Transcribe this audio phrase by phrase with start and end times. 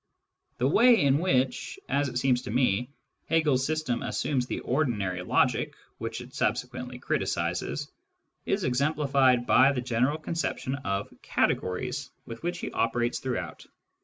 [0.57, 2.89] The way in which, as it seems to me,
[3.27, 7.87] Hegel's system assumes the ordinary logic which it subsequently criticises,
[8.47, 13.67] is exemplified by the general conception of" categories" with which he operates throughout.